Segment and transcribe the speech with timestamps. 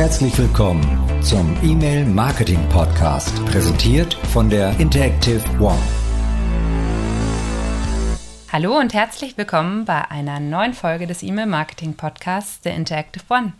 [0.00, 0.82] Herzlich willkommen
[1.22, 5.76] zum E-Mail Marketing Podcast, präsentiert von der Interactive One.
[8.50, 13.52] Hallo und herzlich willkommen bei einer neuen Folge des E-Mail Marketing Podcasts der Interactive One.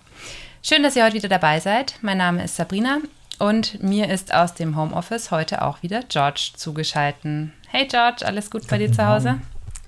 [0.63, 1.99] Schön, dass ihr heute wieder dabei seid.
[2.01, 3.01] Mein Name ist Sabrina
[3.39, 7.51] und mir ist aus dem Homeoffice heute auch wieder George zugeschaltet.
[7.69, 9.41] Hey George, alles gut bei dir zu Hause?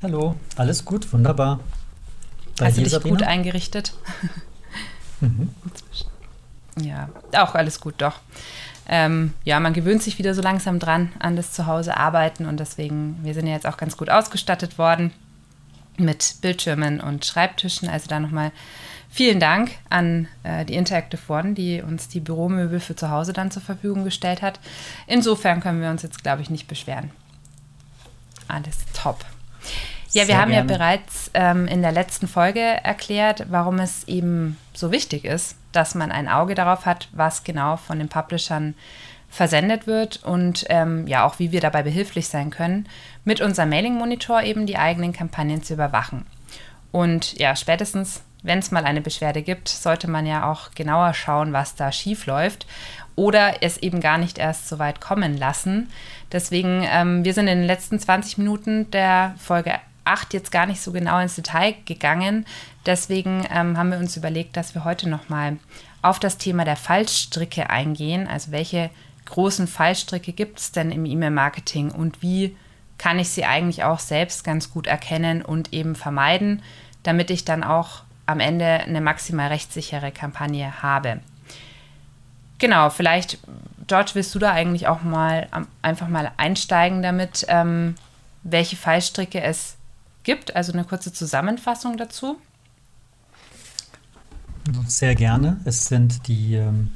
[0.02, 1.60] Hallo, alles gut, wunderbar.
[2.58, 3.16] Bei Hast du dich Sabrina?
[3.16, 3.94] gut eingerichtet?
[5.22, 5.50] Mhm.
[6.80, 8.20] Ja, auch alles gut, doch.
[8.88, 13.18] Ähm, ja, man gewöhnt sich wieder so langsam dran an das Zuhause arbeiten und deswegen,
[13.22, 15.12] wir sind ja jetzt auch ganz gut ausgestattet worden
[15.98, 17.88] mit Bildschirmen und Schreibtischen.
[17.88, 18.50] Also da nochmal
[19.10, 23.50] vielen Dank an äh, die Interactive One, die uns die Büromöbel für zu Hause dann
[23.50, 24.58] zur Verfügung gestellt hat.
[25.06, 27.10] Insofern können wir uns jetzt, glaube ich, nicht beschweren.
[28.48, 29.24] Alles top.
[30.12, 30.70] Ja, wir haben gerne.
[30.70, 35.94] ja bereits ähm, in der letzten Folge erklärt, warum es eben so wichtig ist, dass
[35.94, 38.74] man ein Auge darauf hat, was genau von den Publishern
[39.30, 42.86] versendet wird und ähm, ja auch wie wir dabei behilflich sein können,
[43.24, 46.26] mit unserem Mailing-Monitor eben die eigenen Kampagnen zu überwachen.
[46.90, 51.54] Und ja, spätestens, wenn es mal eine Beschwerde gibt, sollte man ja auch genauer schauen,
[51.54, 52.66] was da schief läuft
[53.16, 55.90] oder es eben gar nicht erst so weit kommen lassen.
[56.30, 59.72] Deswegen, ähm, wir sind in den letzten 20 Minuten der Folge
[60.04, 62.46] 8 jetzt gar nicht so genau ins Detail gegangen.
[62.86, 65.58] Deswegen ähm, haben wir uns überlegt, dass wir heute nochmal
[66.02, 68.26] auf das Thema der Fallstricke eingehen.
[68.26, 68.90] Also welche
[69.26, 72.56] großen Fallstricke gibt es denn im E-Mail-Marketing und wie
[72.98, 76.62] kann ich sie eigentlich auch selbst ganz gut erkennen und eben vermeiden,
[77.02, 81.20] damit ich dann auch am Ende eine maximal rechtssichere Kampagne habe.
[82.58, 83.38] Genau, vielleicht,
[83.88, 85.48] George, willst du da eigentlich auch mal
[85.82, 87.96] einfach mal einsteigen damit, ähm,
[88.44, 89.76] welche Fallstricke es
[90.22, 90.54] gibt?
[90.56, 92.38] Also eine kurze Zusammenfassung dazu.
[94.86, 95.60] Sehr gerne.
[95.64, 96.90] Es sind die, ähm,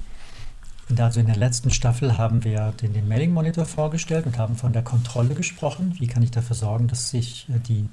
[0.96, 4.72] also in der letzten Staffel haben wir den, den Mailing Monitor vorgestellt und haben von
[4.72, 5.96] der Kontrolle gesprochen.
[5.98, 7.88] Wie kann ich dafür sorgen, dass ich äh, die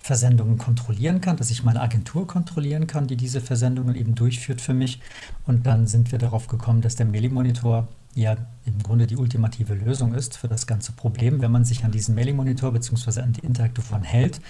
[0.00, 4.72] Versendungen kontrollieren kann, dass ich meine Agentur kontrollieren kann, die diese Versendungen eben durchführt für
[4.72, 5.00] mich.
[5.46, 9.74] Und dann sind wir darauf gekommen, dass der Mailing Monitor ja im Grunde die ultimative
[9.74, 11.40] Lösung ist für das ganze Problem.
[11.40, 13.20] Wenn man sich an diesen Mailing Monitor bzw.
[13.20, 14.40] an die Interactive One hält,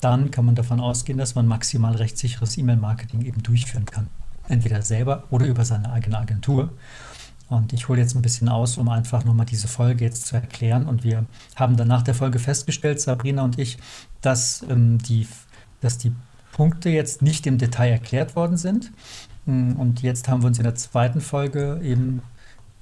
[0.00, 4.08] dann kann man davon ausgehen, dass man maximal rechtssicheres E-Mail-Marketing eben durchführen kann.
[4.48, 6.72] Entweder selber oder über seine eigene Agentur.
[7.48, 10.86] Und ich hole jetzt ein bisschen aus, um einfach nochmal diese Folge jetzt zu erklären.
[10.86, 13.78] Und wir haben dann nach der Folge festgestellt, Sabrina und ich,
[14.20, 15.26] dass, ähm, die,
[15.80, 16.12] dass die
[16.52, 18.92] Punkte jetzt nicht im Detail erklärt worden sind.
[19.44, 22.22] Und jetzt haben wir uns in der zweiten Folge eben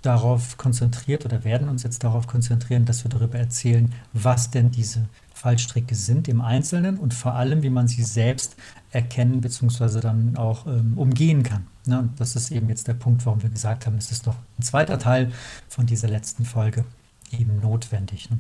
[0.05, 5.09] darauf konzentriert oder werden uns jetzt darauf konzentrieren, dass wir darüber erzählen, was denn diese
[5.33, 8.57] Fallstricke sind im Einzelnen und vor allem, wie man sie selbst
[8.91, 10.01] erkennen bzw.
[10.01, 11.67] dann auch ähm, umgehen kann.
[11.87, 11.99] Ne?
[11.99, 14.63] Und das ist eben jetzt der Punkt, warum wir gesagt haben, es ist noch ein
[14.63, 15.33] zweiter Teil
[15.69, 16.85] von dieser letzten Folge
[17.33, 18.31] eben notwendig.
[18.31, 18.39] Ne?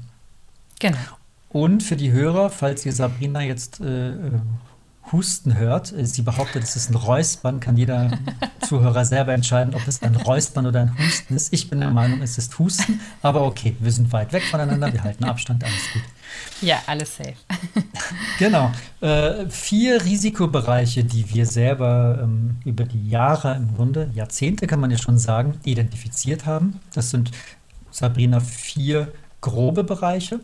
[0.79, 0.99] Genau.
[1.49, 4.41] Und für die Hörer, falls ihr Sabrina jetzt äh, äh
[5.13, 5.93] Husten hört.
[5.97, 7.61] Sie behauptet, es ist ein Räuspern.
[7.61, 8.11] Kann jeder
[8.67, 11.53] Zuhörer selber entscheiden, ob es ein Räuspern oder ein Husten ist.
[11.53, 13.01] Ich bin der Meinung, es ist Husten.
[13.23, 14.93] Aber okay, wir sind weit weg voneinander.
[14.93, 15.63] Wir halten Abstand.
[15.65, 16.03] Alles gut.
[16.61, 17.35] Ja, alles safe.
[18.39, 18.73] genau.
[19.01, 24.91] Äh, vier Risikobereiche, die wir selber ähm, über die Jahre, im Grunde Jahrzehnte kann man
[24.91, 26.81] ja schon sagen, identifiziert haben.
[26.95, 27.31] Das sind,
[27.91, 30.41] Sabrina, vier grobe Bereiche.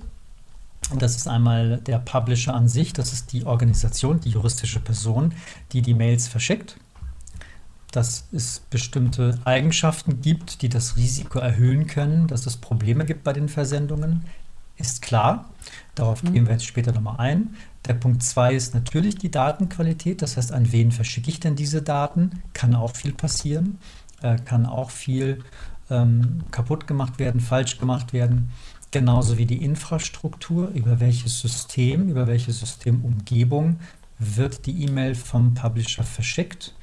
[0.98, 5.34] Das ist einmal der Publisher an sich, das ist die Organisation, die juristische Person,
[5.72, 6.76] die die Mails verschickt.
[7.92, 13.32] Dass es bestimmte Eigenschaften gibt, die das Risiko erhöhen können, dass es Probleme gibt bei
[13.32, 14.24] den Versendungen,
[14.76, 15.50] ist klar.
[15.94, 16.32] Darauf mhm.
[16.32, 17.54] gehen wir jetzt später nochmal ein.
[17.86, 20.22] Der Punkt 2 ist natürlich die Datenqualität.
[20.22, 22.42] Das heißt, an wen verschicke ich denn diese Daten?
[22.54, 23.78] Kann auch viel passieren,
[24.22, 25.44] äh, kann auch viel
[25.90, 28.50] ähm, kaputt gemacht werden, falsch gemacht werden
[28.90, 33.78] genauso wie die Infrastruktur, über welches System, über welche Systemumgebung
[34.18, 36.74] wird die E-Mail vom Publisher verschickt.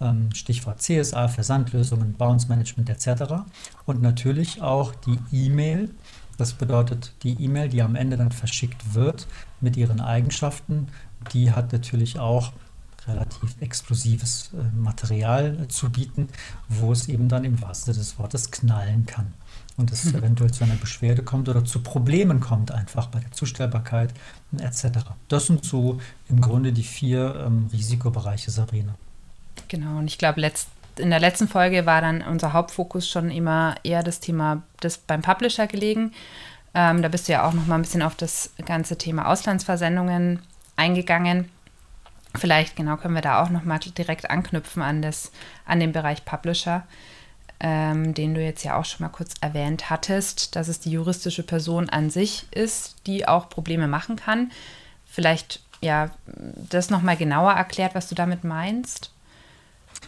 [0.00, 3.44] Ähm, Stichwort CSA, Versandlösungen, Bounce Management etc.
[3.86, 5.90] Und natürlich auch die E-Mail.
[6.38, 9.26] Das bedeutet, die E-Mail, die am Ende dann verschickt wird
[9.60, 10.88] mit ihren Eigenschaften,
[11.34, 12.52] die hat natürlich auch
[13.06, 16.28] relativ explosives äh, Material zu bieten,
[16.68, 19.34] wo es eben dann im wahrsten Sinne des Wortes knallen kann
[19.80, 20.18] und es mhm.
[20.18, 24.12] eventuell zu einer Beschwerde kommt oder zu Problemen kommt, einfach bei der Zustellbarkeit
[24.58, 24.98] etc.
[25.28, 28.94] Das sind so im Grunde die vier ähm, Risikobereiche, Sabrina.
[29.68, 30.40] Genau, und ich glaube,
[30.96, 35.22] in der letzten Folge war dann unser Hauptfokus schon immer eher das Thema des beim
[35.22, 36.12] Publisher gelegen.
[36.74, 40.40] Ähm, da bist du ja auch noch mal ein bisschen auf das ganze Thema Auslandsversendungen
[40.76, 41.48] eingegangen.
[42.36, 45.32] Vielleicht, genau, können wir da auch nochmal direkt anknüpfen an, das,
[45.66, 46.84] an den Bereich Publisher,
[47.60, 51.42] ähm, den du jetzt ja auch schon mal kurz erwähnt hattest, dass es die juristische
[51.42, 54.50] Person an sich ist, die auch Probleme machen kann.
[55.04, 59.12] Vielleicht, ja, das nochmal genauer erklärt, was du damit meinst.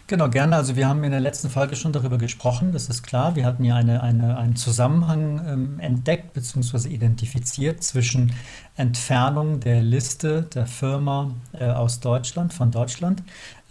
[0.06, 0.56] Genau, gerne.
[0.56, 3.34] Also wir haben in der letzten Folge schon darüber gesprochen, das ist klar.
[3.34, 6.88] Wir hatten ja eine, eine, einen Zusammenhang ähm, entdeckt bzw.
[6.88, 8.32] identifiziert zwischen
[8.76, 13.22] Entfernung der Liste der Firma äh, aus Deutschland, von Deutschland,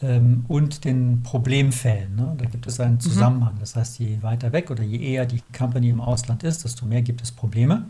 [0.01, 2.15] ähm, und den Problemfällen.
[2.15, 2.35] Ne?
[2.37, 3.01] Da gibt es einen mhm.
[3.01, 3.57] Zusammenhang.
[3.59, 7.01] Das heißt, je weiter weg oder je eher die Company im Ausland ist, desto mehr
[7.01, 7.85] gibt es Probleme.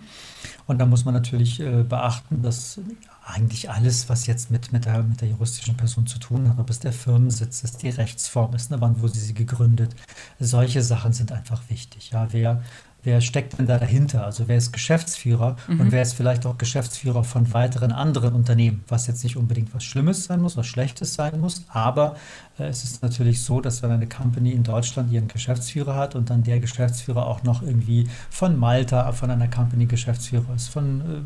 [0.67, 2.79] Und da muss man natürlich äh, beachten, dass
[3.23, 6.69] eigentlich alles, was jetzt mit, mit, der, mit der juristischen Person zu tun hat, ob
[6.69, 9.95] es der Firmensitz ist, die Rechtsform ist, ne, wann wurde sie gegründet,
[10.39, 12.09] solche Sachen sind einfach wichtig.
[12.11, 12.63] Ja, wer,
[13.03, 14.25] wer steckt denn da dahinter?
[14.25, 15.81] Also wer ist Geschäftsführer mhm.
[15.81, 19.83] und wer ist vielleicht auch Geschäftsführer von weiteren anderen Unternehmen, was jetzt nicht unbedingt was
[19.83, 22.15] Schlimmes sein muss, was Schlechtes sein muss, aber
[22.57, 26.31] äh, es ist natürlich so, dass wenn eine Company in Deutschland ihren Geschäftsführer hat und
[26.31, 31.21] dann der Geschäftsführer auch noch irgendwie von Malta, von einer Company Geschäftsführer ist, von äh,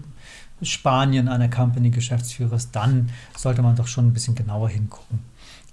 [0.61, 5.19] Spanien einer Company Geschäftsführer ist, dann sollte man doch schon ein bisschen genauer hingucken.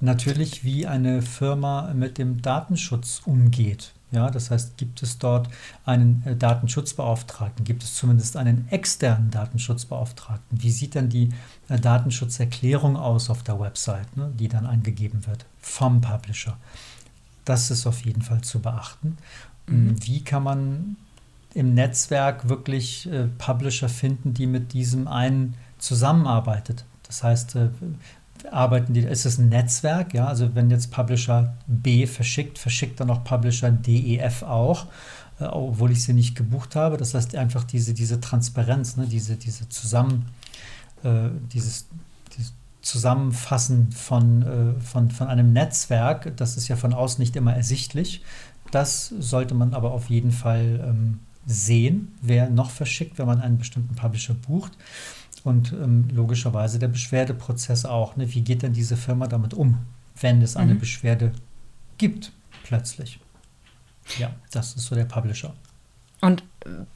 [0.00, 3.93] Natürlich, wie eine Firma mit dem Datenschutz umgeht.
[4.11, 5.49] Ja, das heißt, gibt es dort
[5.87, 7.64] einen äh, Datenschutzbeauftragten?
[7.64, 10.62] Gibt es zumindest einen externen Datenschutzbeauftragten?
[10.62, 11.31] Wie sieht denn die
[11.69, 16.58] äh, Datenschutzerklärung aus auf der Website, ne, die dann eingegeben wird vom Publisher?
[17.46, 19.17] Das ist auf jeden Fall zu beachten.
[19.67, 19.96] Mhm.
[20.05, 20.96] Wie kann man
[21.54, 26.84] im Netzwerk wirklich äh, Publisher finden, die mit diesem einen zusammenarbeitet.
[27.06, 27.69] Das heißt, äh,
[28.50, 33.10] arbeiten die, ist es ein Netzwerk, ja, also wenn jetzt Publisher B verschickt, verschickt dann
[33.10, 34.87] auch Publisher DEF auch,
[35.38, 36.96] äh, obwohl ich sie nicht gebucht habe.
[36.96, 40.26] Das heißt einfach diese, diese Transparenz, ne, diese, diese Zusammen,
[41.05, 41.87] äh, dieses,
[42.37, 47.55] dieses Zusammenfassen von, äh, von, von einem Netzwerk, das ist ja von außen nicht immer
[47.55, 48.22] ersichtlich.
[48.70, 53.59] Das sollte man aber auf jeden Fall ähm, sehen, wer noch verschickt, wenn man einen
[53.59, 54.73] bestimmten Publisher bucht.
[55.44, 58.17] Und ähm, logischerweise der Beschwerdeprozess auch.
[58.17, 58.33] Ne?
[58.33, 59.79] Wie geht denn diese Firma damit um,
[60.21, 60.79] wenn es eine mhm.
[60.79, 61.33] Beschwerde
[61.99, 63.19] gibt, plötzlich?
[64.19, 65.53] Ja, das ist so der Publisher.
[66.21, 66.43] Und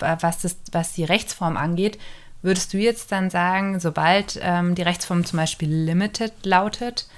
[0.01, 1.99] äh, was, das, was die Rechtsform angeht,
[2.43, 7.09] würdest du jetzt dann sagen, sobald ähm, die Rechtsform zum Beispiel Limited lautet,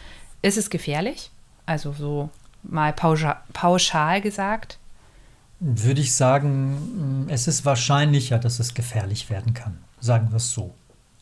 [0.40, 1.30] ist es gefährlich?
[1.66, 2.30] Also so
[2.62, 4.77] mal pauschal, pauschal gesagt?
[5.60, 9.78] Würde ich sagen, mm, es ist wahrscheinlicher, dass es gefährlich werden kann.
[10.00, 10.74] Sagen wir es so.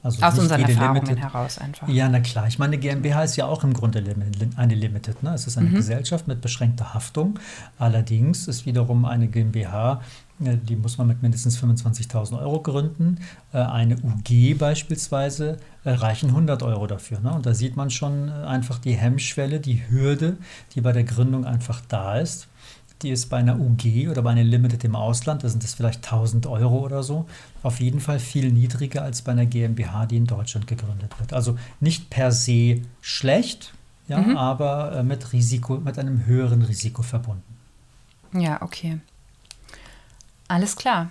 [0.02, 1.88] Also Aus unseren Erfahrungen Limited, heraus einfach.
[1.88, 2.46] Ja, na klar.
[2.46, 4.04] Ich meine, GmbH ist ja auch im Grunde
[4.56, 5.22] eine Limited.
[5.24, 5.34] Ne?
[5.34, 5.74] Es ist eine mhm.
[5.74, 7.40] Gesellschaft mit beschränkter Haftung.
[7.76, 10.00] Allerdings ist wiederum eine GmbH,
[10.44, 13.18] äh, die muss man mit mindestens 25.000 Euro gründen.
[13.52, 17.18] Äh, eine UG beispielsweise äh, reichen 100 Euro dafür.
[17.18, 17.32] Ne?
[17.32, 20.36] Und da sieht man schon einfach die Hemmschwelle, die Hürde,
[20.74, 22.46] die bei der Gründung einfach da ist
[23.02, 26.04] die ist bei einer UG oder bei einer Limited im Ausland, da sind das vielleicht
[26.04, 27.26] 1000 Euro oder so,
[27.62, 31.32] auf jeden Fall viel niedriger als bei einer GmbH, die in Deutschland gegründet wird.
[31.32, 33.74] Also nicht per se schlecht,
[34.08, 34.36] ja, mhm.
[34.36, 37.42] aber äh, mit Risiko, mit einem höheren Risiko verbunden.
[38.32, 38.98] Ja, okay.
[40.48, 41.10] Alles klar.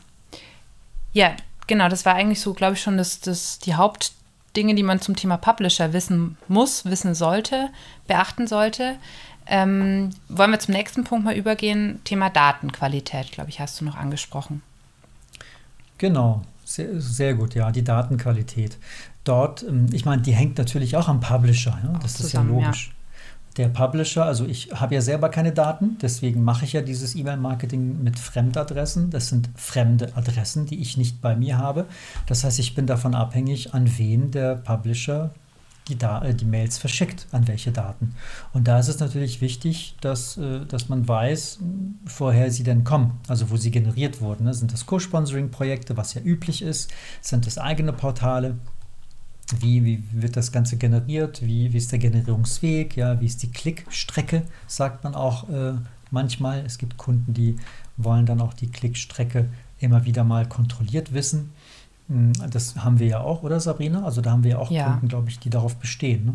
[1.13, 1.35] Ja,
[1.67, 5.15] genau, das war eigentlich so, glaube ich, schon das, das, die Hauptdinge, die man zum
[5.15, 7.69] Thema Publisher wissen muss, wissen sollte,
[8.07, 8.97] beachten sollte.
[9.47, 11.99] Ähm, wollen wir zum nächsten Punkt mal übergehen?
[12.03, 14.61] Thema Datenqualität, glaube ich, hast du noch angesprochen.
[15.97, 18.77] Genau, sehr, sehr gut, ja, die Datenqualität.
[19.23, 21.99] Dort, ähm, ich meine, die hängt natürlich auch am Publisher, ja?
[22.01, 22.87] das zusammen, ist ja logisch.
[22.87, 22.91] Ja.
[23.57, 28.03] Der Publisher, also ich habe ja selber keine Daten, deswegen mache ich ja dieses E-Mail-Marketing
[28.03, 29.11] mit Fremdadressen.
[29.11, 31.85] Das sind fremde Adressen, die ich nicht bei mir habe.
[32.25, 35.31] Das heißt, ich bin davon abhängig, an wen der Publisher
[35.87, 38.15] die, da äh, die Mails verschickt, an welche Daten.
[38.53, 41.59] Und da ist es natürlich wichtig, dass, äh, dass man weiß,
[42.17, 44.45] woher sie denn kommen, also wo sie generiert wurden.
[44.45, 44.53] Ne?
[44.53, 46.91] Sind das Co-Sponsoring-Projekte, was ja üblich ist?
[47.21, 48.57] Sind das eigene Portale?
[49.59, 51.45] Wie, wie wird das Ganze generiert?
[51.45, 52.97] Wie, wie ist der Generierungsweg?
[52.97, 55.73] Ja, wie ist die Klickstrecke, sagt man auch äh,
[56.09, 56.65] manchmal.
[56.65, 57.57] Es gibt Kunden, die
[57.97, 59.49] wollen dann auch die Klickstrecke
[59.79, 61.51] immer wieder mal kontrolliert wissen.
[62.09, 64.03] Hm, das haben wir ja auch, oder Sabrina?
[64.03, 64.91] Also da haben wir ja auch ja.
[64.91, 66.25] Kunden, glaube ich, die darauf bestehen.
[66.25, 66.33] Ne?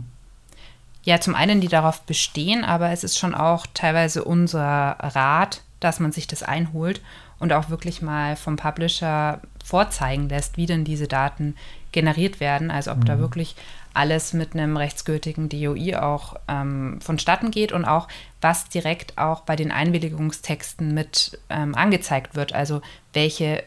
[1.05, 4.63] Ja, zum einen, die darauf bestehen, aber es ist schon auch teilweise unser
[4.99, 7.01] Rat, dass man sich das einholt
[7.39, 11.57] und auch wirklich mal vom Publisher vorzeigen lässt, wie denn diese Daten
[11.93, 12.71] generiert werden.
[12.71, 13.05] Also ob mhm.
[13.07, 13.57] da wirklich
[13.95, 18.07] alles mit einem rechtsgültigen DOI auch ähm, vonstatten geht und auch
[18.41, 22.53] was direkt auch bei den Einwilligungstexten mit ähm, angezeigt wird.
[22.53, 22.83] Also
[23.15, 23.65] welche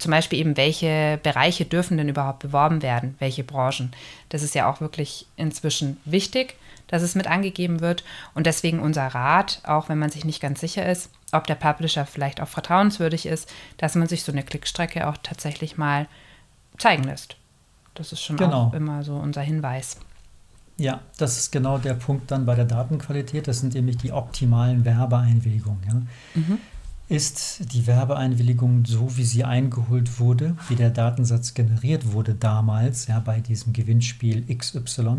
[0.00, 3.92] zum Beispiel eben, welche Bereiche dürfen denn überhaupt beworben werden, welche Branchen.
[4.28, 6.56] Das ist ja auch wirklich inzwischen wichtig,
[6.88, 8.04] dass es mit angegeben wird.
[8.34, 12.06] Und deswegen unser Rat, auch wenn man sich nicht ganz sicher ist, ob der Publisher
[12.06, 16.06] vielleicht auch vertrauenswürdig ist, dass man sich so eine Klickstrecke auch tatsächlich mal
[16.78, 17.36] zeigen lässt.
[17.94, 18.68] Das ist schon genau.
[18.68, 19.98] auch immer so unser Hinweis.
[20.76, 23.46] Ja, das ist genau der Punkt dann bei der Datenqualität.
[23.46, 25.82] Das sind nämlich die optimalen Werbeeinwilligungen.
[25.86, 26.40] Ja.
[26.40, 26.58] Mhm.
[27.10, 33.18] Ist die Werbeeinwilligung so, wie sie eingeholt wurde, wie der Datensatz generiert wurde damals, ja,
[33.18, 35.16] bei diesem Gewinnspiel XY,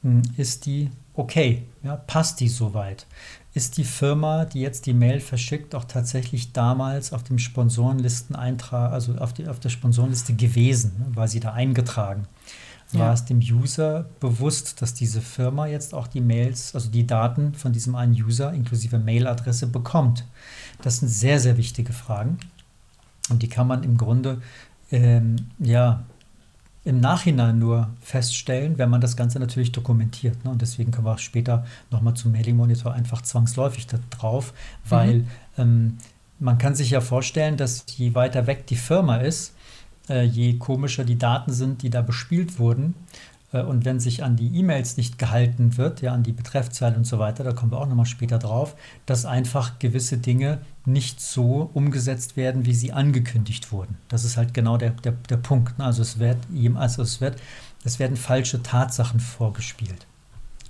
[0.00, 1.64] hm, ist die okay?
[1.82, 3.06] Ja, passt die soweit?
[3.52, 9.16] Ist die Firma, die jetzt die Mail verschickt, auch tatsächlich damals auf dem Sponsorenlisteneintrag, also
[9.16, 10.92] auf, die, auf der Sponsorenliste gewesen?
[10.98, 11.16] Ne?
[11.16, 12.26] War sie da eingetragen?
[12.92, 13.12] War ja.
[13.12, 17.72] es dem User bewusst, dass diese Firma jetzt auch die Mails, also die Daten von
[17.72, 20.24] diesem einen User inklusive Mailadresse bekommt?
[20.82, 22.38] Das sind sehr, sehr wichtige Fragen.
[23.28, 24.40] Und die kann man im Grunde
[24.92, 26.04] ähm, ja,
[26.84, 30.44] im Nachhinein nur feststellen, wenn man das Ganze natürlich dokumentiert.
[30.44, 30.52] Ne?
[30.52, 34.54] Und deswegen kommen wir auch später nochmal zum Mailing Monitor einfach zwangsläufig da drauf,
[34.88, 35.28] weil mhm.
[35.58, 35.98] ähm,
[36.38, 39.55] man kann sich ja vorstellen, dass je weiter weg die Firma ist,
[40.08, 42.94] je komischer die Daten sind, die da bespielt wurden,
[43.52, 47.06] äh, und wenn sich an die E-Mails nicht gehalten wird, ja, an die Betreffzeile und
[47.06, 51.70] so weiter, da kommen wir auch nochmal später drauf, dass einfach gewisse Dinge nicht so
[51.74, 53.96] umgesetzt werden, wie sie angekündigt wurden.
[54.08, 55.78] Das ist halt genau der, der, der Punkt.
[55.78, 55.84] Ne?
[55.84, 56.38] Also es wird,
[56.74, 57.40] also es wird,
[57.84, 60.06] es werden falsche Tatsachen vorgespielt.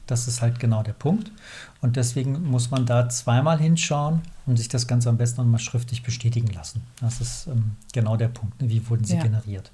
[0.06, 1.32] Das ist halt genau der Punkt.
[1.80, 6.02] Und deswegen muss man da zweimal hinschauen und sich das Ganze am besten nochmal schriftlich
[6.02, 6.82] bestätigen lassen.
[7.00, 8.60] Das ist ähm, genau der Punkt.
[8.60, 8.70] Ne?
[8.70, 9.22] Wie wurden sie ja.
[9.22, 9.72] generiert?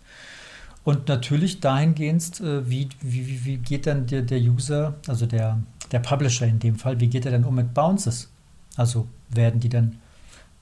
[0.85, 5.59] Und natürlich dahingehend, äh, wie, wie, wie geht dann der, der User, also der,
[5.93, 8.29] der Publisher in dem Fall, wie geht er denn um mit Bounces?
[8.77, 9.97] Also werden die dann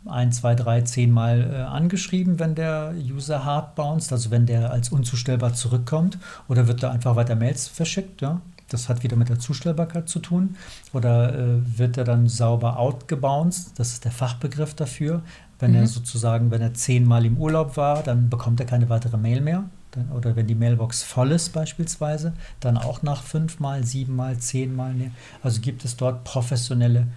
[0.07, 4.71] ein, zwei, drei, zehn Mal äh, angeschrieben, wenn der User hart bounced, also wenn der
[4.71, 8.23] als unzustellbar zurückkommt, oder wird da einfach weiter Mails verschickt?
[8.23, 8.41] Ja?
[8.71, 10.57] Das hat wieder mit der Zustellbarkeit zu tun.
[10.93, 13.79] Oder äh, wird er dann sauber outgebounced?
[13.79, 15.23] Das ist der Fachbegriff dafür.
[15.59, 15.79] Wenn mhm.
[15.79, 19.65] er sozusagen, wenn er zehnmal im Urlaub war, dann bekommt er keine weitere Mail mehr.
[19.91, 24.95] Dann, oder wenn die Mailbox voll ist beispielsweise, dann auch nach fünfmal, siebenmal, zehnmal.
[24.95, 25.11] Mehr.
[25.43, 27.09] Also gibt es dort professionelle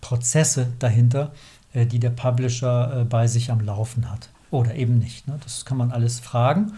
[0.00, 1.32] Prozesse dahinter,
[1.72, 4.30] äh, die der Publisher äh, bei sich am Laufen hat.
[4.50, 5.28] Oder eben nicht.
[5.28, 5.38] Ne?
[5.42, 6.72] Das kann man alles fragen.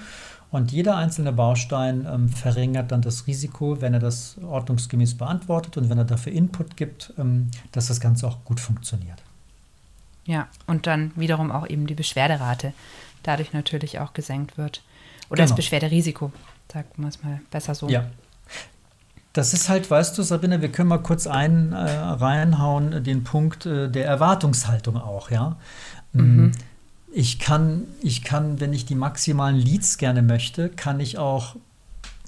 [0.52, 5.88] Und jeder einzelne Baustein ähm, verringert dann das Risiko, wenn er das ordnungsgemäß beantwortet und
[5.88, 9.22] wenn er dafür Input gibt, ähm, dass das Ganze auch gut funktioniert.
[10.26, 12.74] Ja, und dann wiederum auch eben die Beschwerderate
[13.22, 14.82] dadurch natürlich auch gesenkt wird.
[15.30, 15.48] Oder genau.
[15.48, 16.30] das Beschwerderisiko,
[16.70, 17.88] sagen wir es mal besser so.
[17.88, 18.04] Ja.
[19.32, 23.64] Das ist halt, weißt du, Sabine, wir können mal kurz ein, äh, reinhauen, den Punkt
[23.64, 25.56] äh, der Erwartungshaltung auch, ja.
[26.12, 26.52] Mm, mhm.
[27.14, 31.56] Ich kann, ich kann, wenn ich die maximalen Leads gerne möchte, kann ich auch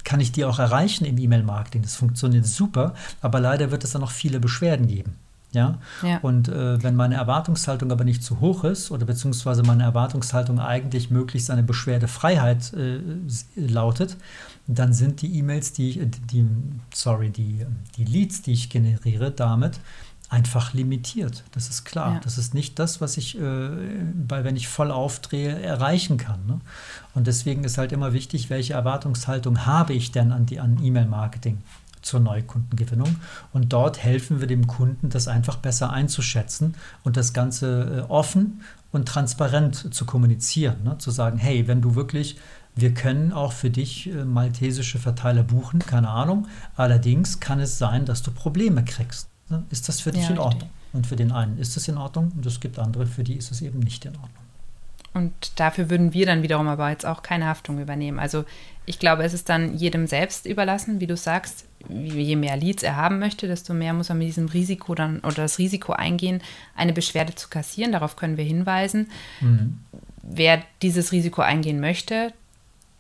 [0.05, 1.81] kann ich die auch erreichen im E-Mail-Marketing.
[1.81, 5.17] Das funktioniert super, aber leider wird es dann noch viele Beschwerden geben.
[5.55, 5.79] Ja?
[6.03, 6.19] ja.
[6.19, 11.11] Und äh, wenn meine Erwartungshaltung aber nicht zu hoch ist oder beziehungsweise meine Erwartungshaltung eigentlich
[11.11, 12.99] möglichst eine Beschwerdefreiheit äh,
[13.57, 14.17] lautet,
[14.67, 16.47] dann sind die E-Mails, die, die,
[16.93, 17.65] sorry, die,
[17.97, 19.79] die Leads, die ich generiere, damit
[20.31, 21.45] einfach limitiert.
[21.53, 22.15] Das ist klar.
[22.15, 22.21] Ja.
[22.21, 23.69] Das ist nicht das, was ich, äh,
[24.15, 26.47] bei, wenn ich voll aufdrehe, erreichen kann.
[26.47, 26.61] Ne?
[27.15, 31.59] Und deswegen ist halt immer wichtig, welche Erwartungshaltung habe ich denn an, an E-Mail-Marketing?
[32.05, 33.17] zur Neukundengewinnung.
[33.55, 38.61] Und dort helfen wir dem Kunden, das einfach besser einzuschätzen und das Ganze äh, offen
[38.93, 40.85] und transparent zu kommunizieren.
[40.85, 40.99] Ne?
[40.99, 42.37] Zu sagen, hey, wenn du wirklich,
[42.77, 46.47] wir können auch für dich äh, maltesische Verteiler buchen, keine Ahnung.
[46.77, 49.29] Allerdings kann es sein, dass du Probleme kriegst.
[49.49, 49.65] Ne?
[49.71, 50.71] Ist das für dich ja, in Ordnung?
[50.93, 53.51] Und für den einen ist es in Ordnung und es gibt andere, für die ist
[53.51, 54.45] es eben nicht in Ordnung.
[55.15, 58.19] Und dafür würden wir dann wiederum aber jetzt auch keine Haftung übernehmen.
[58.19, 58.45] Also
[58.85, 62.97] ich glaube, es ist dann jedem selbst überlassen, wie du sagst, je mehr Leads er
[62.97, 66.43] haben möchte, desto mehr muss er mit diesem Risiko dann oder das Risiko eingehen,
[66.75, 67.93] eine Beschwerde zu kassieren.
[67.93, 69.09] Darauf können wir hinweisen.
[69.41, 69.79] Mhm.
[70.23, 72.33] Wer dieses Risiko eingehen möchte,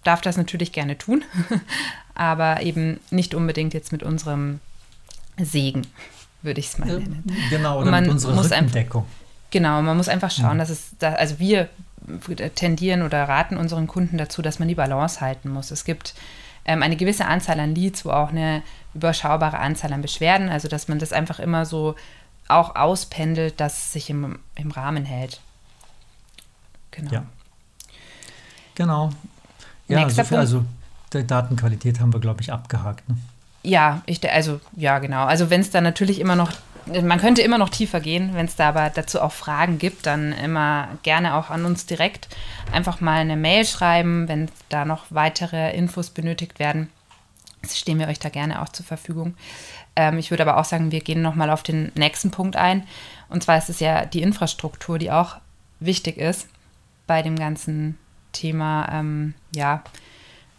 [0.04, 1.24] darf das natürlich gerne tun,
[2.14, 4.60] aber eben nicht unbedingt jetzt mit unserem
[5.36, 5.82] Segen,
[6.44, 7.24] würde ich es mal nennen.
[7.50, 9.02] Genau, oder man mit unserer muss Rückendeckung.
[9.02, 10.58] Einfach, genau, man muss einfach schauen, mhm.
[10.58, 11.68] dass es, da, also wir
[12.54, 15.70] tendieren oder raten unseren Kunden dazu, dass man die Balance halten muss.
[15.70, 16.14] Es gibt
[16.66, 18.62] ähm, eine gewisse Anzahl an Leads, wo auch eine
[18.94, 21.94] überschaubare Anzahl an Beschwerden, also dass man das einfach immer so
[22.48, 25.40] auch auspendelt, dass es sich im, im Rahmen hält.
[26.90, 27.10] Genau.
[27.10, 27.24] Ja.
[28.74, 29.10] Genau.
[29.88, 30.64] Ja, Nächster so also
[31.12, 33.08] die Datenqualität haben wir, glaube ich, abgehakt.
[33.08, 33.16] Ne?
[33.64, 35.24] Ja, ich, also ja, genau.
[35.24, 36.52] Also wenn es dann natürlich immer noch
[36.86, 40.32] man könnte immer noch tiefer gehen, wenn es da aber dazu auch Fragen gibt, dann
[40.32, 42.28] immer gerne auch an uns direkt
[42.72, 46.90] einfach mal eine Mail schreiben, wenn da noch weitere Infos benötigt werden.
[47.66, 49.34] Stehen wir euch da gerne auch zur Verfügung.
[49.96, 52.86] Ähm, ich würde aber auch sagen, wir gehen nochmal auf den nächsten Punkt ein.
[53.30, 55.36] Und zwar ist es ja die Infrastruktur, die auch
[55.80, 56.48] wichtig ist
[57.06, 57.98] bei dem ganzen
[58.32, 59.82] Thema ähm, ja,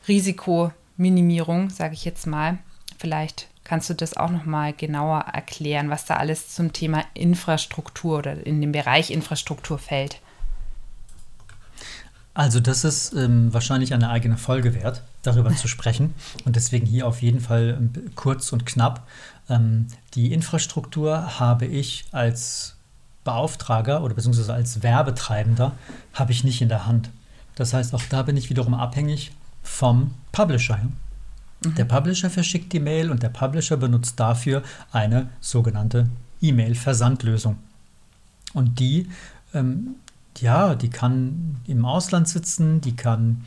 [0.07, 2.57] Risikominimierung, sage ich jetzt mal.
[3.05, 8.17] Vielleicht kannst du das auch noch mal genauer erklären, was da alles zum Thema Infrastruktur
[8.17, 10.19] oder in dem Bereich Infrastruktur fällt.
[12.33, 16.15] Also das ist ähm, wahrscheinlich eine eigene Folge wert, darüber zu sprechen.
[16.45, 19.05] Und deswegen hier auf jeden Fall ähm, kurz und knapp.
[19.51, 19.85] Ähm,
[20.15, 22.75] die Infrastruktur habe ich als
[23.23, 25.73] Beauftrager oder beziehungsweise als Werbetreibender
[26.15, 27.11] habe ich nicht in der Hand.
[27.53, 29.31] Das heißt, auch da bin ich wiederum abhängig
[29.61, 30.79] vom Publisher.
[31.73, 36.09] Der Publisher verschickt die Mail und der Publisher benutzt dafür eine sogenannte
[36.41, 37.57] E-Mail-Versandlösung.
[38.53, 39.09] Und die,
[39.53, 39.95] ähm,
[40.37, 43.43] ja, die kann im Ausland sitzen, die kann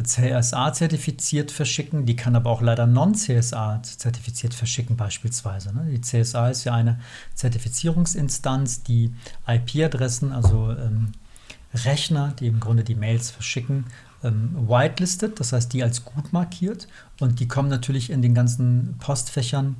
[0.00, 5.74] CSA-zertifiziert verschicken, die kann aber auch leider non-CSA-zertifiziert verschicken beispielsweise.
[5.74, 5.90] Ne?
[5.90, 7.00] Die CSA ist ja eine
[7.34, 9.14] Zertifizierungsinstanz, die
[9.46, 11.12] IP-Adressen, also ähm,
[11.74, 13.86] Rechner, die im Grunde die Mails verschicken,
[14.22, 16.88] ähm, whitelisted, das heißt die als gut markiert
[17.20, 19.76] und die kommen natürlich in den ganzen Postfächern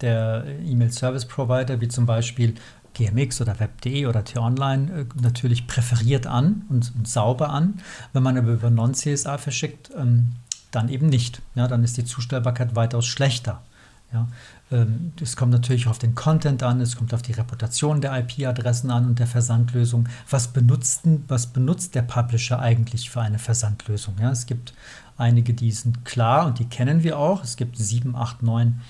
[0.00, 2.54] der E-Mail-Service-Provider, wie zum Beispiel
[2.94, 7.80] GMX oder Web.de oder T-Online äh, natürlich präferiert an und, und, sauber an.
[8.12, 10.32] Wenn man aber über Non-CSA verschickt, ähm,
[10.70, 11.42] dann eben nicht.
[11.54, 13.62] Ja, dann ist die Zustellbarkeit weitaus schlechter.
[14.12, 14.28] Ja,
[15.20, 19.06] es kommt natürlich auf den Content an, es kommt auf die Reputation der IP-Adressen an
[19.06, 20.08] und der Versandlösung.
[20.30, 24.14] Was benutzt, was benutzt der Publisher eigentlich für eine Versandlösung?
[24.20, 24.72] Ja, es gibt
[25.16, 27.44] einige, die sind klar und die kennen wir auch.
[27.44, 28.80] Es gibt sieben, acht, neun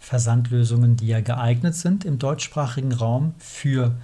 [0.00, 3.96] Versandlösungen, die ja geeignet sind im deutschsprachigen Raum für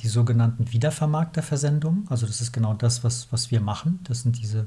[0.00, 2.06] die sogenannten Wiedervermarkterversendungen.
[2.08, 4.00] Also das ist genau das, was, was wir machen.
[4.04, 4.66] Das sind diese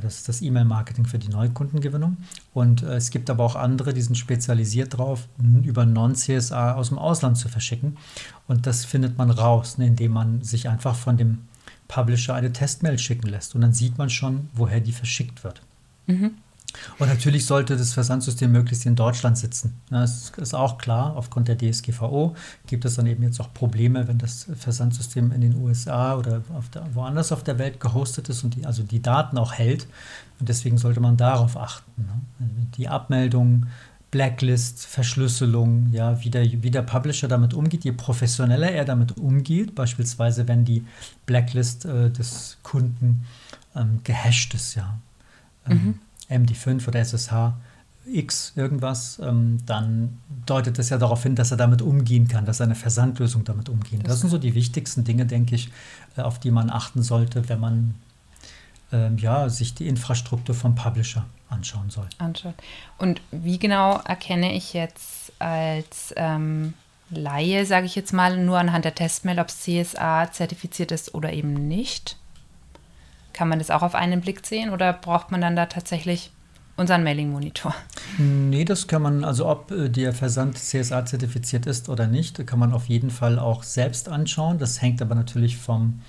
[0.00, 2.16] das ist das E-Mail-Marketing für die Neukundengewinnung.
[2.52, 5.26] Und äh, es gibt aber auch andere, die sind spezialisiert darauf,
[5.62, 7.96] über Non-CSA aus dem Ausland zu verschicken.
[8.46, 11.38] Und das findet man raus, ne, indem man sich einfach von dem
[11.88, 13.54] Publisher eine Testmail schicken lässt.
[13.54, 15.60] Und dann sieht man schon, woher die verschickt wird.
[16.06, 16.32] Mhm.
[16.98, 19.80] Und natürlich sollte das Versandsystem möglichst in Deutschland sitzen.
[19.90, 21.16] Das ist auch klar.
[21.16, 22.34] Aufgrund der DSGVO
[22.66, 26.42] gibt es dann eben jetzt auch Probleme, wenn das Versandsystem in den USA oder
[26.74, 29.86] der, woanders auf der Welt gehostet ist und die, also die Daten auch hält.
[30.40, 32.02] Und deswegen sollte man darauf achten.
[32.02, 32.46] Ne?
[32.76, 33.66] Die Abmeldung,
[34.10, 39.74] Blacklist, Verschlüsselung, ja, wie der, wie der Publisher damit umgeht, je professioneller er damit umgeht,
[39.74, 40.84] beispielsweise wenn die
[41.26, 43.26] Blacklist äh, des Kunden
[43.74, 44.98] ähm, gehasht ist, ja.
[45.68, 47.54] Ähm, mhm MD5 oder SSH
[48.06, 52.58] X irgendwas, ähm, dann deutet das ja darauf hin, dass er damit umgehen kann, dass
[52.58, 54.00] seine Versandlösung damit umgehen.
[54.02, 55.70] Das, das sind so die wichtigsten Dinge, denke ich,
[56.16, 57.94] äh, auf die man achten sollte, wenn man
[58.92, 62.06] ähm, ja, sich die Infrastruktur vom Publisher anschauen soll.
[62.18, 62.54] Anschaut.
[62.98, 66.74] Und wie genau erkenne ich jetzt als ähm,
[67.10, 71.68] Laie, sage ich jetzt mal, nur anhand der Testmail, ob CSA zertifiziert ist oder eben
[71.68, 72.16] nicht?
[73.34, 76.30] Kann man das auch auf einen Blick sehen oder braucht man dann da tatsächlich
[76.76, 77.74] unseren Mailing-Monitor?
[78.18, 82.72] Nee, das kann man, also ob äh, der Versand CSA-zertifiziert ist oder nicht, kann man
[82.72, 84.58] auf jeden Fall auch selbst anschauen.
[84.58, 86.00] Das hängt aber natürlich vom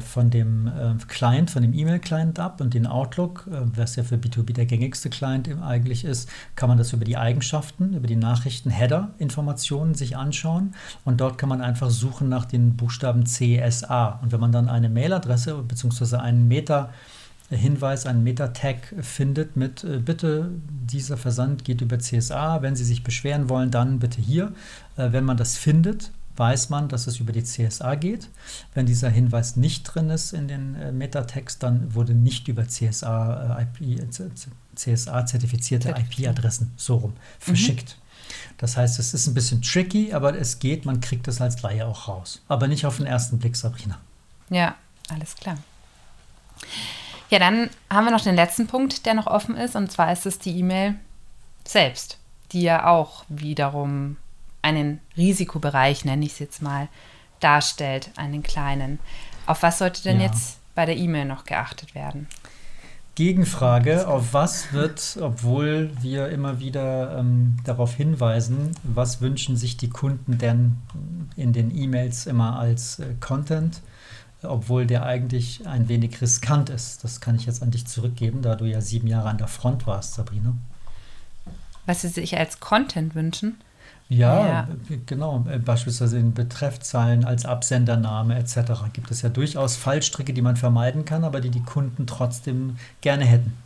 [0.00, 4.16] von dem äh, Client, von dem E-Mail-Client ab und den Outlook, äh, was ja für
[4.16, 9.94] B2B der gängigste Client eigentlich ist, kann man das über die Eigenschaften, über die Nachrichten-Header-Informationen
[9.94, 14.20] sich anschauen und dort kann man einfach suchen nach den Buchstaben CSA.
[14.22, 16.16] Und wenn man dann eine Mailadresse bzw.
[16.16, 16.90] einen Meta-
[17.50, 22.62] Hinweis, einen Meta-Tag findet mit äh, bitte, dieser Versand geht über CSA.
[22.62, 24.52] Wenn Sie sich beschweren wollen, dann bitte hier.
[24.96, 28.28] Äh, wenn man das findet, weiß man, dass es über die CSA geht.
[28.74, 33.58] Wenn dieser Hinweis nicht drin ist in den äh, Metatext, dann wurde nicht über CSA,
[33.58, 34.00] äh, IP,
[34.74, 37.96] CSA zertifizierte IP-Adressen so rum verschickt.
[37.96, 38.04] Mhm.
[38.58, 41.86] Das heißt, es ist ein bisschen tricky, aber es geht, man kriegt es als Laie
[41.86, 42.42] auch raus.
[42.48, 44.00] Aber nicht auf den ersten Blick, Sabrina.
[44.50, 44.74] Ja,
[45.08, 45.58] alles klar.
[47.30, 50.26] Ja, dann haben wir noch den letzten Punkt, der noch offen ist, und zwar ist
[50.26, 50.94] es die E-Mail
[51.66, 52.18] selbst,
[52.52, 54.16] die ja auch wiederum
[54.64, 56.88] einen Risikobereich, nenne ich es jetzt mal,
[57.40, 58.98] darstellt, einen kleinen.
[59.46, 60.26] Auf was sollte denn ja.
[60.26, 62.26] jetzt bei der E-Mail noch geachtet werden?
[63.14, 69.90] Gegenfrage, auf was wird, obwohl wir immer wieder ähm, darauf hinweisen, was wünschen sich die
[69.90, 70.78] Kunden denn
[71.36, 73.82] in den E-Mails immer als äh, Content,
[74.42, 77.04] obwohl der eigentlich ein wenig riskant ist.
[77.04, 79.86] Das kann ich jetzt an dich zurückgeben, da du ja sieben Jahre an der Front
[79.86, 80.54] warst, Sabrina.
[81.86, 83.60] Was sie sich als Content wünschen?
[84.08, 84.68] Ja, ja,
[85.06, 85.44] genau.
[85.50, 88.82] Äh, beispielsweise in Betreffzeilen als Absendername etc.
[88.92, 93.24] gibt es ja durchaus Fallstricke, die man vermeiden kann, aber die die Kunden trotzdem gerne
[93.24, 93.56] hätten.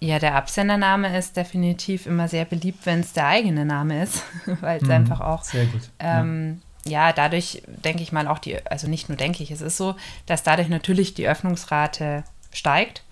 [0.00, 4.22] Ja, der Absendername ist definitiv immer sehr beliebt, wenn es der eigene Name ist,
[4.60, 5.42] weil es mhm, einfach auch.
[5.42, 5.90] Sehr gut.
[5.98, 7.08] Ähm, ja.
[7.08, 9.96] ja, dadurch denke ich mal auch die, also nicht nur denke ich, es ist so,
[10.26, 13.02] dass dadurch natürlich die Öffnungsrate steigt.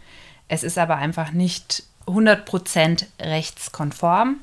[0.46, 4.36] Es ist aber einfach nicht 100% rechtskonform,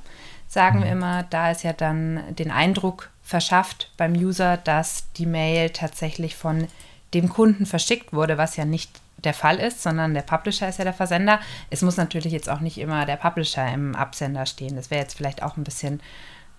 [0.54, 0.84] sagen mhm.
[0.84, 1.24] wir immer.
[1.24, 6.68] Da ist ja dann den Eindruck verschafft beim User, dass die Mail tatsächlich von
[7.14, 10.84] dem Kunden verschickt wurde, was ja nicht der Fall ist, sondern der Publisher ist ja
[10.84, 11.40] der Versender.
[11.70, 14.76] Es muss natürlich jetzt auch nicht immer der Publisher im Absender stehen.
[14.76, 16.02] Das wäre jetzt vielleicht auch ein bisschen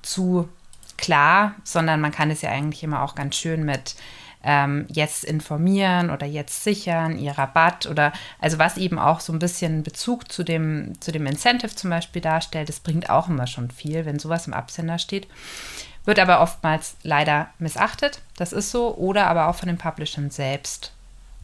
[0.02, 0.48] zu
[0.96, 3.96] klar, sondern man kann es ja eigentlich immer auch ganz schön mit
[4.44, 9.38] ähm, jetzt informieren oder jetzt sichern, ihr Rabatt oder also was eben auch so ein
[9.38, 13.70] bisschen Bezug zu dem, zu dem Incentive zum Beispiel darstellt, das bringt auch immer schon
[13.70, 15.26] viel, wenn sowas im Absender steht.
[16.04, 20.92] Wird aber oftmals leider missachtet, das ist so, oder aber auch von den Publishern selbst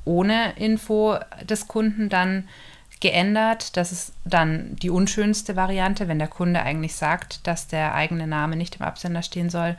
[0.04, 2.48] ohne Info des Kunden dann
[3.00, 3.76] geändert.
[3.76, 8.56] Das ist dann die unschönste Variante, wenn der Kunde eigentlich sagt, dass der eigene Name
[8.56, 9.76] nicht im Absender stehen soll.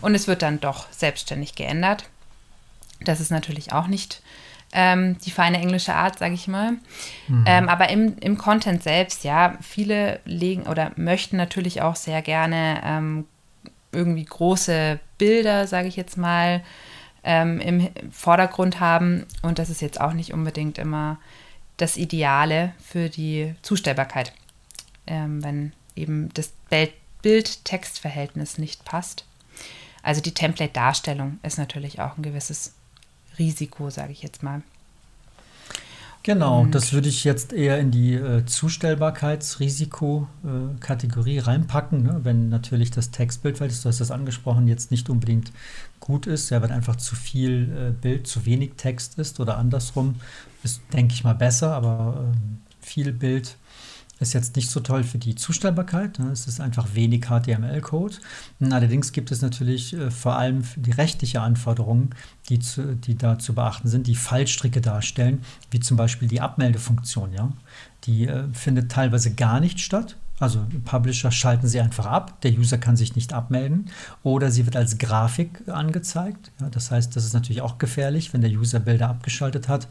[0.00, 2.08] Und es wird dann doch selbstständig geändert.
[3.00, 4.22] Das ist natürlich auch nicht
[4.72, 6.72] ähm, die feine englische Art, sage ich mal.
[7.28, 7.44] Mhm.
[7.46, 12.80] Ähm, aber im, im Content selbst, ja, viele legen oder möchten natürlich auch sehr gerne
[12.84, 13.26] ähm,
[13.92, 16.62] irgendwie große Bilder, sage ich jetzt mal,
[17.22, 19.26] ähm, im Vordergrund haben.
[19.42, 21.18] Und das ist jetzt auch nicht unbedingt immer
[21.76, 24.32] das Ideale für die Zustellbarkeit,
[25.06, 26.52] ähm, wenn eben das
[27.22, 29.24] Bild-Text-Verhältnis nicht passt.
[30.02, 32.74] Also die Template-Darstellung ist natürlich auch ein gewisses
[33.38, 34.62] Risiko, sage ich jetzt mal.
[36.24, 42.20] Genau, Und das würde ich jetzt eher in die äh, Zustellbarkeitsrisiko-Kategorie äh, reinpacken, ne?
[42.22, 45.52] wenn natürlich das Textbild, weil du hast das angesprochen, jetzt nicht unbedingt
[46.00, 50.14] gut ist, ja, wenn einfach zu viel äh, Bild, zu wenig Text ist oder andersrum,
[50.62, 53.58] ist, denke ich mal, besser, aber ähm, viel Bild
[54.20, 56.18] ist jetzt nicht so toll für die Zustellbarkeit.
[56.18, 56.30] Ne?
[56.30, 58.16] Es ist einfach wenig HTML-Code.
[58.60, 62.10] Allerdings gibt es natürlich äh, vor allem die rechtliche Anforderungen,
[62.48, 67.32] die, zu, die da zu beachten sind, die Fallstricke darstellen, wie zum Beispiel die Abmeldefunktion.
[67.32, 67.52] Ja?
[68.04, 70.16] Die äh, findet teilweise gar nicht statt.
[70.40, 73.90] Also Publisher schalten sie einfach ab, der User kann sich nicht abmelden
[74.24, 76.50] oder sie wird als Grafik angezeigt.
[76.60, 79.86] Ja, das heißt, das ist natürlich auch gefährlich, wenn der User Bilder abgeschaltet hat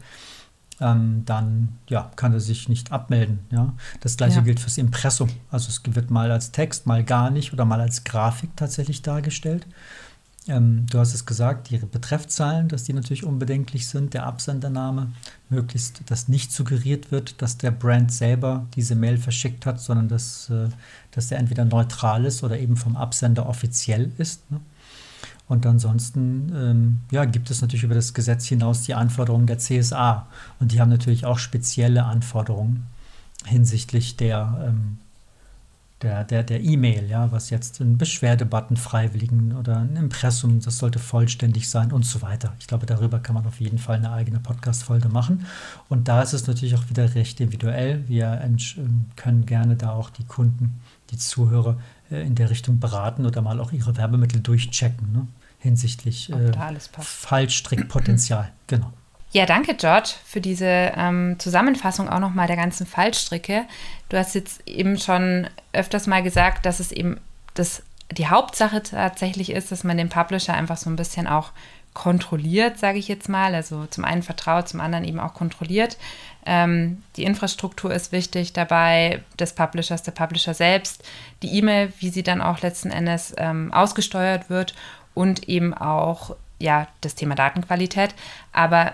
[0.80, 3.40] ähm, dann ja, kann er sich nicht abmelden.
[3.50, 3.72] Ja?
[4.00, 4.42] Das gleiche ja.
[4.42, 5.30] gilt fürs Impressum.
[5.50, 9.66] Also es wird mal als Text, mal gar nicht oder mal als Grafik tatsächlich dargestellt.
[10.46, 15.12] Ähm, du hast es gesagt, die Betreffzahlen, dass die natürlich unbedenklich sind, der Absendername,
[15.48, 20.50] möglichst, dass nicht suggeriert wird, dass der Brand selber diese Mail verschickt hat, sondern dass,
[20.50, 20.68] äh,
[21.12, 24.50] dass der entweder neutral ist oder eben vom Absender offiziell ist.
[24.50, 24.60] Ne?
[25.46, 30.26] Und ansonsten ähm, ja, gibt es natürlich über das Gesetz hinaus die Anforderungen der CSA.
[30.58, 32.86] Und die haben natürlich auch spezielle Anforderungen
[33.44, 34.98] hinsichtlich der ähm,
[36.04, 40.98] der, der, der E-Mail, ja, was jetzt ein Beschwerdebutton freiwilligen oder ein Impressum, das sollte
[40.98, 42.54] vollständig sein und so weiter.
[42.60, 45.46] Ich glaube, darüber kann man auf jeden Fall eine eigene Podcast-Folge machen.
[45.88, 48.04] Und da ist es natürlich auch wieder recht individuell.
[48.06, 51.78] Wir ähm, können gerne da auch die Kunden, die Zuhörer
[52.10, 55.26] äh, in der Richtung beraten oder mal auch ihre Werbemittel durchchecken, ne?
[55.58, 56.52] hinsichtlich äh,
[57.00, 58.52] Fallstrickpotenzial.
[58.66, 58.92] genau.
[59.34, 63.64] Ja, danke, George, für diese ähm, Zusammenfassung auch nochmal der ganzen Fallstricke.
[64.08, 67.18] Du hast jetzt eben schon öfters mal gesagt, dass es eben
[67.54, 71.50] das, die Hauptsache tatsächlich ist, dass man den Publisher einfach so ein bisschen auch
[71.94, 73.56] kontrolliert, sage ich jetzt mal.
[73.56, 75.98] Also zum einen vertraut, zum anderen eben auch kontrolliert.
[76.46, 81.02] Ähm, die Infrastruktur ist wichtig dabei, des Publishers, der Publisher selbst,
[81.42, 84.76] die E-Mail, wie sie dann auch letzten Endes ähm, ausgesteuert wird
[85.12, 88.14] und eben auch ja, das Thema Datenqualität.
[88.52, 88.92] Aber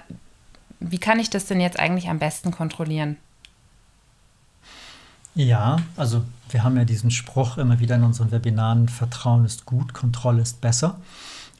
[0.81, 3.17] wie kann ich das denn jetzt eigentlich am besten kontrollieren?
[5.35, 9.95] Ja, also wir haben ja diesen Spruch immer wieder in unseren Webinaren, Vertrauen ist gut,
[9.95, 10.99] Kontrolle ist besser.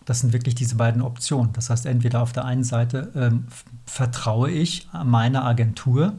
[0.07, 1.53] Das sind wirklich diese beiden Optionen.
[1.53, 3.47] Das heißt, entweder auf der einen Seite ähm,
[3.87, 6.15] vertraue ich meiner Agentur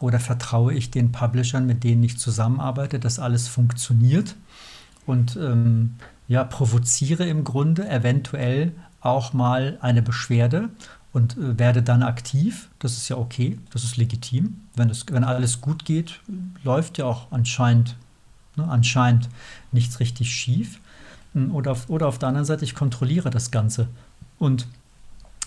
[0.00, 4.34] oder vertraue ich den Publishern, mit denen ich zusammenarbeite, dass alles funktioniert
[5.06, 5.94] und ähm,
[6.26, 10.70] ja, provoziere im Grunde eventuell auch mal eine Beschwerde
[11.12, 12.68] und äh, werde dann aktiv.
[12.78, 14.60] Das ist ja okay, das ist legitim.
[14.74, 16.20] Wenn, es, wenn alles gut geht,
[16.64, 17.96] läuft ja auch anscheinend,
[18.56, 19.28] ne, anscheinend
[19.70, 20.80] nichts richtig schief.
[21.34, 23.88] Hm, oder auf, oder auf der anderen Seite, ich kontrolliere das Ganze
[24.38, 24.66] und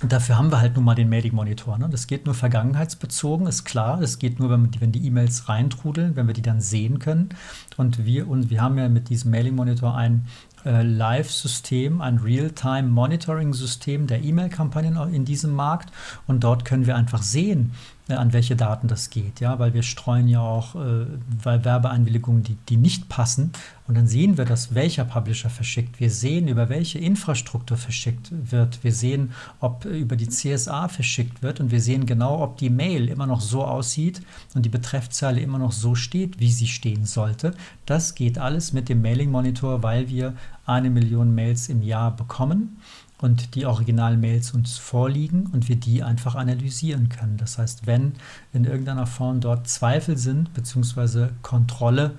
[0.01, 1.78] Dafür haben wir halt nun mal den Mailing-Monitor.
[1.78, 1.88] Ne?
[1.89, 3.97] Das geht nur vergangenheitsbezogen, ist klar.
[3.97, 7.30] Das geht nur, wenn, die, wenn die E-Mails reintrudeln, wenn wir die dann sehen können.
[7.78, 10.28] Und wir, und wir haben ja mit diesem Mailing-Monitor ein
[10.65, 15.91] äh, Live-System, ein Real-Time-Monitoring-System der E-Mail-Kampagnen in diesem Markt.
[16.28, 17.73] Und dort können wir einfach sehen,
[18.08, 21.06] an welche Daten das geht, ja, weil wir streuen ja auch äh,
[21.44, 23.52] Werbeeinwilligungen, die, die nicht passen
[23.88, 26.00] und dann sehen wir das, welcher Publisher verschickt.
[26.00, 28.84] Wir sehen, über welche Infrastruktur verschickt wird.
[28.84, 33.10] Wir sehen, ob über die CSA verschickt wird und wir sehen genau, ob die Mail
[33.10, 34.22] immer noch so aussieht
[34.56, 37.54] und die Betreffzeile immer noch so steht, wie sie stehen sollte.
[37.86, 40.34] Das geht alles mit dem Mailing Monitor, weil wir
[40.65, 42.78] eine Million Mails im Jahr bekommen
[43.19, 47.38] und die Original-Mails uns vorliegen und wir die einfach analysieren können.
[47.38, 48.13] Das heißt, wenn
[48.54, 52.12] in irgendeiner Form dort Zweifel sind, beziehungsweise Kontrolle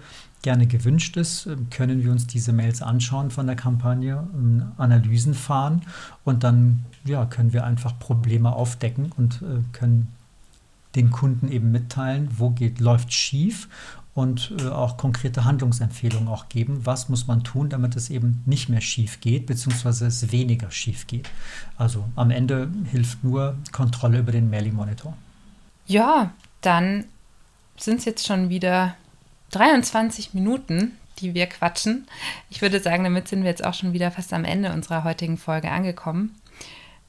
[0.42, 4.26] gerne gewünscht ist, können wir uns diese Mails anschauen von der Kampagne,
[4.76, 5.82] Analysen fahren
[6.24, 10.15] und dann ja, können wir einfach Probleme aufdecken und äh, können
[10.96, 13.68] den Kunden eben mitteilen, wo geht, läuft schief
[14.14, 16.80] und äh, auch konkrete Handlungsempfehlungen auch geben.
[16.84, 21.06] Was muss man tun, damit es eben nicht mehr schief geht, beziehungsweise es weniger schief
[21.06, 21.28] geht.
[21.76, 25.14] Also am Ende hilft nur Kontrolle über den Mailing-Monitor.
[25.86, 26.32] Ja,
[26.62, 27.04] dann
[27.76, 28.96] sind es jetzt schon wieder
[29.50, 32.06] 23 Minuten, die wir quatschen.
[32.48, 35.36] Ich würde sagen, damit sind wir jetzt auch schon wieder fast am Ende unserer heutigen
[35.36, 36.34] Folge angekommen.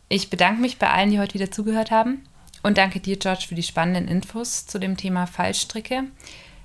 [0.09, 2.19] Ich bedanke mich bei allen, die heute wieder zugehört haben.
[2.63, 6.03] Und danke dir, George, für die spannenden Infos zu dem Thema Fallstricke.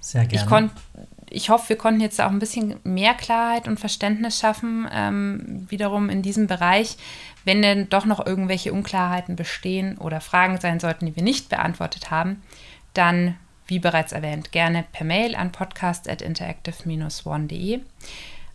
[0.01, 0.43] Sehr gerne.
[0.43, 0.73] Ich, konnt,
[1.31, 6.11] ich hoffe, wir konnten jetzt auch ein bisschen mehr Klarheit und Verständnis schaffen, ähm, wiederum
[6.11, 6.97] in diesem Bereich.
[7.45, 12.11] Wenn denn doch noch irgendwelche Unklarheiten bestehen oder Fragen sein sollten, die wir nicht beantwortet
[12.11, 12.43] haben,
[12.95, 17.81] dann, wie bereits erwähnt, gerne per Mail an podcast.interactive-one.de.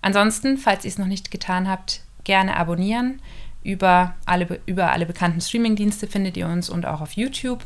[0.01, 3.21] Ansonsten, falls ihr es noch nicht getan habt, gerne abonnieren.
[3.63, 7.63] Über alle, über alle bekannten Streamingdienste findet ihr uns und auch auf YouTube.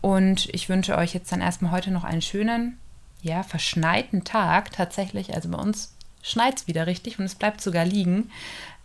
[0.00, 2.78] Und ich wünsche euch jetzt dann erstmal heute noch einen schönen
[3.22, 5.34] ja, verschneiten Tag tatsächlich.
[5.34, 8.30] Also bei uns schneit es wieder richtig und es bleibt sogar liegen.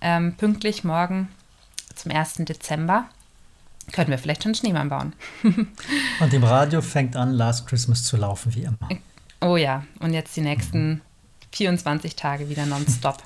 [0.01, 1.29] Ähm, pünktlich morgen
[1.95, 2.35] zum 1.
[2.39, 3.05] Dezember
[3.91, 5.13] können wir vielleicht schon Schneemann bauen.
[6.19, 8.89] und im Radio fängt an, Last Christmas zu laufen, wie immer.
[9.41, 11.01] Oh ja, und jetzt die nächsten
[11.51, 13.17] 24 Tage wieder nonstop.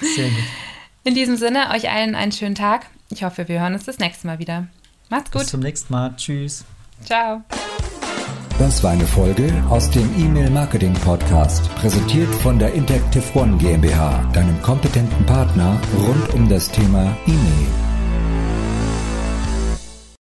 [0.00, 0.38] Sehr gut.
[1.04, 2.86] In diesem Sinne, euch allen einen schönen Tag.
[3.10, 4.68] Ich hoffe, wir hören uns das nächste Mal wieder.
[5.10, 5.42] Macht's gut.
[5.42, 6.14] Bis zum nächsten Mal.
[6.16, 6.64] Tschüss.
[7.04, 7.42] Ciao.
[8.58, 14.22] Das war eine Folge aus dem E-Mail Marketing Podcast, präsentiert von der Interactive One GmbH,
[14.32, 17.91] deinem kompetenten Partner rund um das Thema E-Mail.